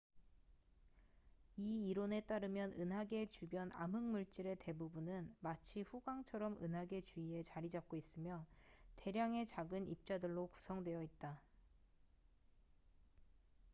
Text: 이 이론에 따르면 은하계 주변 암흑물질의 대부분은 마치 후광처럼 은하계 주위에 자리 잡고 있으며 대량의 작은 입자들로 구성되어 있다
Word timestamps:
이 1.57 1.87
이론에 1.87 2.21
따르면 2.21 2.73
은하계 2.73 3.27
주변 3.27 3.71
암흑물질의 3.71 4.55
대부분은 4.55 5.31
마치 5.41 5.83
후광처럼 5.83 6.57
은하계 6.59 7.01
주위에 7.01 7.43
자리 7.43 7.69
잡고 7.69 7.97
있으며 7.97 8.43
대량의 8.95 9.45
작은 9.45 9.85
입자들로 9.87 10.47
구성되어 10.47 11.03
있다 11.03 11.39